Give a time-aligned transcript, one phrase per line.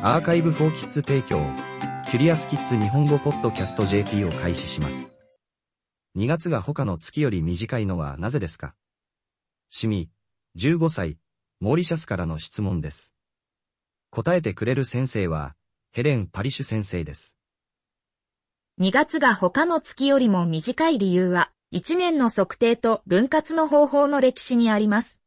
[0.00, 1.44] アーカイブフォーキッズ提供、
[2.08, 5.10] キュリアスキッズ日本語ポッドキャスト JP を開始します。
[6.16, 8.76] 2月が他の月より短いのはなぜですか？
[9.70, 10.08] シミ、
[10.56, 11.18] 15歳、
[11.58, 13.12] モーリシャスからの質問です。
[14.10, 15.56] 答えてくれる先生は、
[15.90, 17.36] ヘレン・パリシュ先生です。
[18.80, 25.17] 2月が他の月よりも短い理由は、1年の測定と分割の方法の歴史にあります。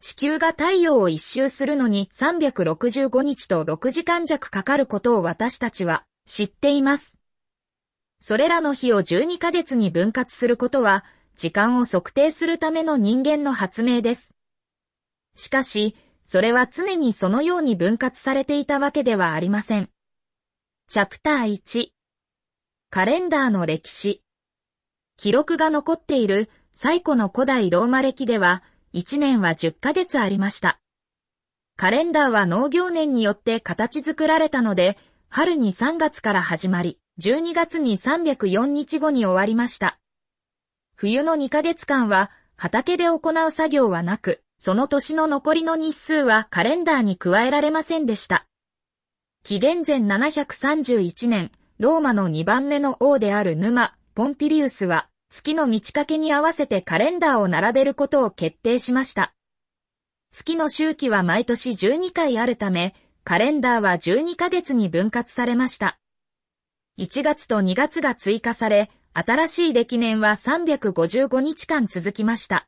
[0.00, 7.18] 地球が太陽を一周するのに365日と6時間弱かかることを私たちは知っています。
[8.20, 11.04] それらの日を12ヶ月に分割することは、
[11.36, 14.34] 時間を測定するための人間の発明です。
[15.36, 19.90] しかし、それは常にそのように分割されていたわけではありません。
[20.88, 21.88] チャプター1
[22.90, 24.22] カレンダーの歴史
[25.16, 28.62] 記録が残っている最古の古代ローマ暦では、
[28.94, 30.80] 1年は10ヶ月ありました。
[31.76, 39.98] カレンダーは農業年によって形作られたので、春に3月から始まり、12月に304日後に終わりました。
[40.96, 48.46] 冬の2ヶ月間は畑で行う作業はなく、その年の残りの日数はカレンダーに加えられませんでした。
[49.42, 59.32] 紀元前731年、ローマの2番目の王であるヌマ、ポンピリウスは、月の満ち欠けに合わせてカレンダーを並べることを決定しました。
[60.32, 65.98] 月の周期は毎年12回あるため、カレンダーは12ヶ月に分割されました。
[66.98, 72.66] 1月と2月が追加され、新しい暦年は355日間続きました。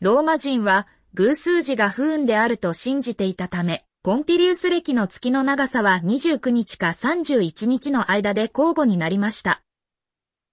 [0.00, 9.62] ローマ人は偶数字が不運であると信じていたため、ポンピリウス暦の月の長さは29日か31日の間で交互になりました。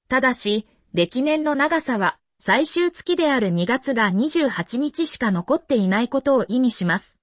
[0.10, 7.18] ただし、暦年の長さは最終月である2月が28日しか残っていないことを意味します。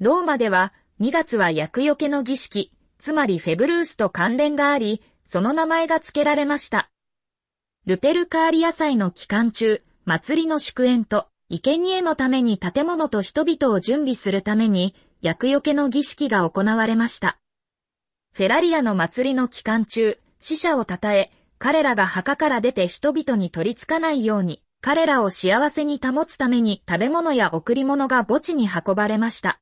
[0.00, 6.88] ローマでは2月は厄除けの儀式、つまりフェブルースと関連があり、その名前が付けられました。
[7.84, 17.38] ルペルカーリア祭の期間中、祭りの祝宴と、生贄のために建物と人々を準備するために、厄除けの儀式が行われました。
[18.32, 21.30] フェラリアの祭りの期間中、死者を称え、
[21.64, 29.60] 彼らが墓から出て人々に取り付かないように、彼らを幸せに保つために食べ物や贈り物が墓地に運ばれました。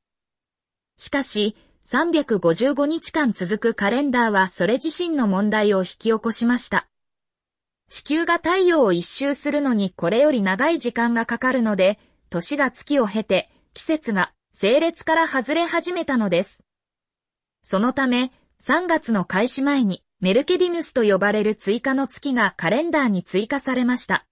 [0.97, 6.87] しかし、355日間続くカレンダーはそれ自身の問題を引き起こしました。
[7.87, 11.99] 地球が太陽を一周するのにこれより長い時間がかかるので、
[12.31, 16.63] 年が月を経て、季節が整列から外れ始めたのです。
[17.61, 24.27] そのため、3月の開始前に、メルケディヌスと呼ばれる追加の月がカレンダーに追加されました。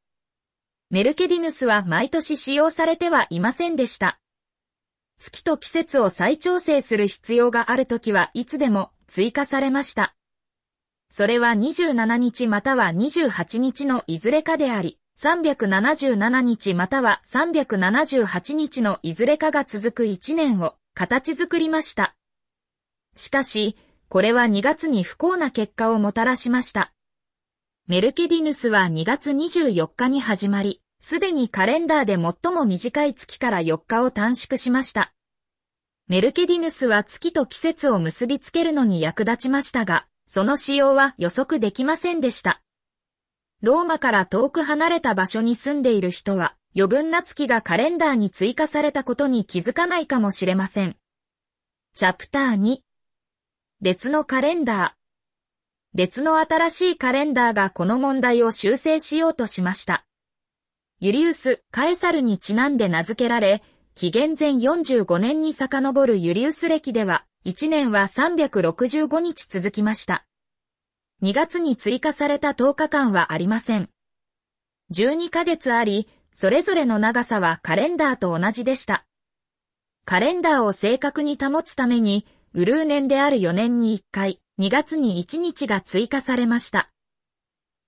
[0.92, 4.20] メルケディヌスは毎年使用されてはいませんでした。
[5.18, 10.14] 月と季節を再調整する必要があるときはいつでも追加されました。
[11.10, 22.16] それは27日または28日のいずれかであり、377日または378日のいずれかが続く1年を形作りました。
[23.16, 23.76] しかし、
[24.10, 26.92] これは2月に不幸な結果をもたらしました。
[27.88, 35.14] メルケディヌスは2月24日に始まり、すでにカレンダーで最も短い月から4日を短縮しました。
[36.08, 42.64] メルケディヌスは月と季節を結びつけるのに役立ちましたが、その使用は予測できませんでした。
[43.62, 50.98] ローマから遠く離れた場所に住んでいる人は、余分な月がカレンダーに追加されたことに気づかないかもしれません。
[51.94, 52.78] チャプター2
[53.82, 60.06] 別のカレンダー別の新しいカレンダーがこの問題を修正しようとしました。
[61.00, 63.64] ユリウス・カエサルにちなんで名付けられ、
[63.96, 70.26] 紀元前45年に遡るユリウス暦では、1年は365日続きました。
[71.24, 73.90] 2月に追加された10日間はありません。
[74.92, 79.06] 12ヶ月あり、それぞれの長さはカレンダーと同じでした。
[80.04, 82.26] カレンダーを正確に保つために、
[82.60, 86.90] ウルー年である4年に1回、2月に1日が追加されました。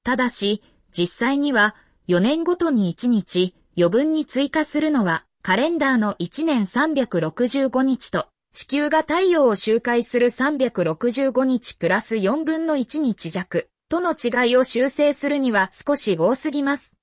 [0.06, 0.64] ただし、
[0.98, 1.76] 実際には、
[2.08, 16.96] 4年ごとに1日、余分に追加するのは、カレンダーの1年365日と、地球が太陽を周回する365日プラス4分の1日弱との違いを修正するには少し多すぎます。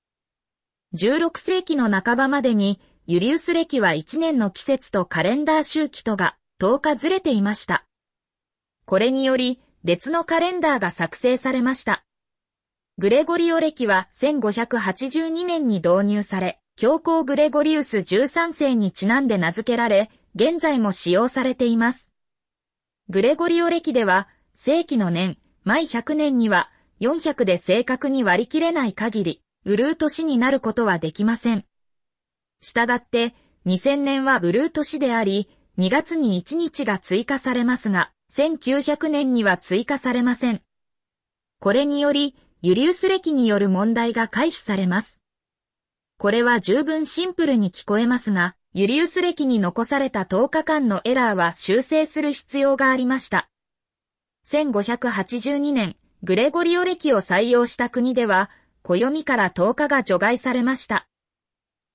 [0.95, 7.85] 16世紀の半ばまでにユリウス暦は1年の季節とカレンダー周期とが10日ずれていました。
[8.85, 12.03] これにより別のカレンダーが作成されました。
[12.97, 22.11] グレゴリオ暦は1582年に導入され、教皇グレゴリウス13世にちなんで名付けられ、現在も使用されています。
[23.07, 26.69] グレゴリオ暦では、世紀の年、毎100年には、
[26.99, 31.63] 400で正確に割り切れない限り、ブルー年になることはできません。
[32.61, 33.33] したがって、
[33.65, 40.61] 2000年はブルー年であり、2月に1日が追加されますが、1900年には追加されません。
[41.61, 45.23] これにより、ユリウス歴による問題が回避されます。
[46.17, 53.49] これは十分シンプルに聞こえますが、ユリウス歴に残された10日間のエラーは修正する必要がありました。
[54.47, 58.49] 1582年、グレゴリオ歴を採用した国では、
[58.83, 61.07] 暦から10日が除外されました。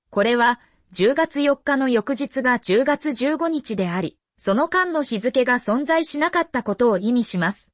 [0.09, 0.59] これは、
[0.95, 7.73] 10月4日の翌日が10月15日であり、その間の日付が存在しなかったことを意味します。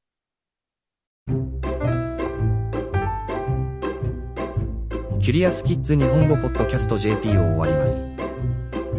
[5.19, 8.07] キュリアスキッズ日本語ポッドキャスト JP を終わります。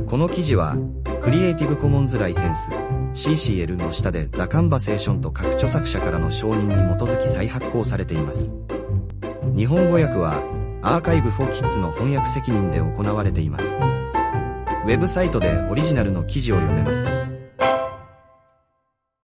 [0.06, 0.76] この記事は、
[1.20, 2.70] クリエイティブコモンズライセンス
[3.14, 8.54] CCL の下でザ・カンバセーションと各著作者からの承認に基づき再発行されています。
[9.56, 10.44] 日本語訳は、
[10.80, 13.80] アーカイブフォーキッズの翻訳責任で行われています。
[14.84, 17.31] ウェブサイトでオリジナルの記事を読めます。